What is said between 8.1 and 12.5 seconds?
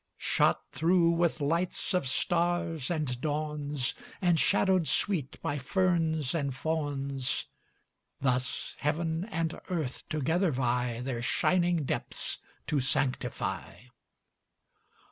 Thus heaven and earth together vie Their shining depths